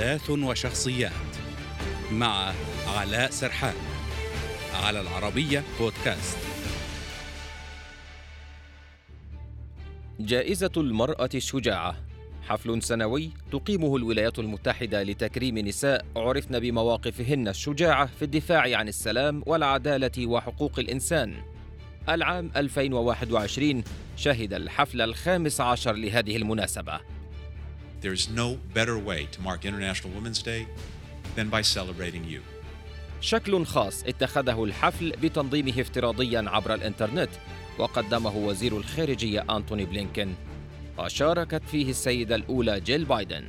[0.00, 1.12] أحداث وشخصيات
[2.12, 2.52] مع
[2.86, 3.74] علاء سرحان
[4.82, 6.38] على العربية بودكاست
[10.20, 11.96] جائزة المرأة الشجاعة
[12.48, 20.26] حفل سنوي تقيمه الولايات المتحدة لتكريم نساء عرفن بمواقفهن الشجاعة في الدفاع عن السلام والعدالة
[20.26, 21.34] وحقوق الإنسان.
[22.08, 23.84] العام 2021
[24.16, 27.19] شهد الحفل الخامس عشر لهذه المناسبة.
[28.00, 30.66] There is no better way to mark International Women's Day
[31.36, 32.40] than by celebrating you.
[33.20, 37.28] شكل خاص اتخذه الحفل بتنظيمه افتراضيا عبر الإنترنت
[37.78, 40.32] وقدمه وزير الخارجية أنتوني بلينكن
[40.98, 43.44] وشاركت فيه السيدة الأولى جيل بايدن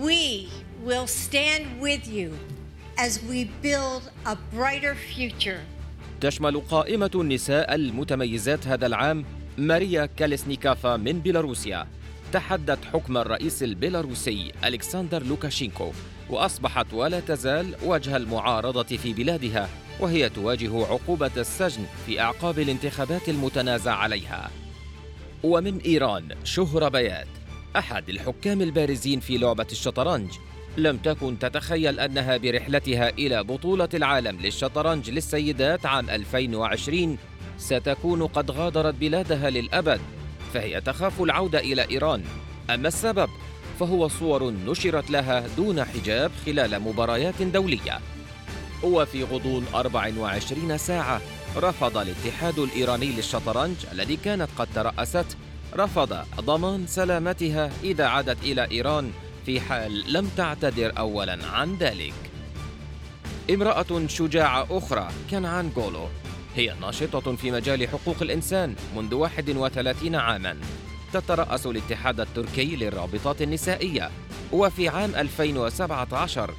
[0.00, 0.48] We
[0.84, 2.30] will stand with you
[2.98, 5.60] as we build a brighter future.
[6.20, 9.24] تشمل قائمة النساء المتميزات هذا العام
[9.58, 11.86] ماريا كاليسنيكافا من بيلاروسيا
[12.32, 15.92] تحدت حكم الرئيس البيلاروسي ألكسندر لوكاشينكو
[16.30, 19.68] وأصبحت ولا تزال وجه المعارضة في بلادها
[20.00, 24.50] وهي تواجه عقوبة السجن في أعقاب الانتخابات المتنازع عليها.
[25.42, 27.26] ومن إيران شهرة بيات
[27.76, 30.30] أحد الحكام البارزين في لعبة الشطرنج
[30.76, 37.18] لم تكن تتخيل أنها برحلتها إلى بطولة العالم للشطرنج للسيدات عام 2020
[37.58, 40.00] ستكون قد غادرت بلادها للأبد.
[40.54, 42.24] فهي تخاف العودة إلى إيران.
[42.70, 43.28] أما السبب
[43.80, 48.00] فهو صور نشرت لها دون حجاب خلال مباريات دولية.
[48.82, 51.20] وفي غضون 24 ساعة
[51.56, 55.26] رفض الاتحاد الإيراني للشطرنج الذي كانت قد ترأست
[55.76, 59.10] رفض ضمان سلامتها إذا عادت إلى إيران
[59.46, 62.14] في حال لم تعتذر أولا عن ذلك.
[63.50, 66.08] امرأة شجاعة أخرى جنان جولو
[66.56, 70.56] هي ناشطة في مجال حقوق الإنسان منذ 31 عاما
[71.12, 74.10] تترأس الاتحاد التركي للرابطات النسائية
[74.52, 76.54] وفي عام 2017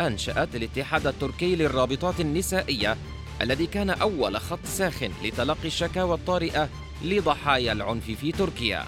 [0.00, 2.96] أنشأت الاتحاد التركي للرابطات النسائية
[3.42, 6.68] الذي كان أول خط ساخن لتلقي الشكاوى الطارئة
[7.04, 8.84] لضحايا العنف في تركيا.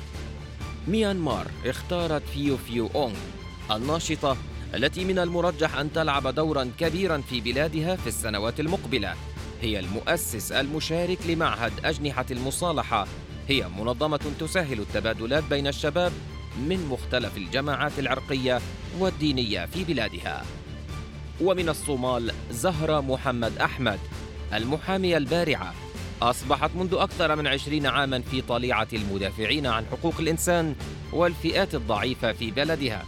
[0.88, 3.16] ميانمار اختارت فيو فيو أونغ
[3.70, 4.36] الناشطة
[4.74, 9.14] التي من المرجح أن تلعب دورا كبيرا في بلادها في السنوات المقبلة.
[9.62, 13.06] هي المؤسس المشارك لمعهد أجنحة المصالحة.
[13.48, 16.12] هي منظمة تسهل التبادلات بين الشباب
[16.58, 18.60] من مختلف الجماعات العرقية
[18.98, 20.44] والدينية في بلادها.
[21.40, 23.98] ومن الصومال زهرة محمد أحمد
[24.54, 25.74] المحامية البارعة.
[26.22, 30.74] أصبحت منذ أكثر من عشرين عاما في طليعة المدافعين عن حقوق الإنسان
[31.12, 33.04] والفئات الضعيفة في بلدها.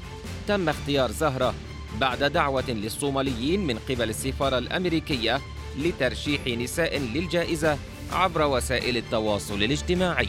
[0.48, 1.54] تم اختيار زهرة
[2.00, 5.41] بعد دعوة للصوماليين من قبل السفارة الأمريكية
[5.78, 7.78] لترشيح نساء للجائزة
[8.12, 10.28] عبر وسائل التواصل الاجتماعي.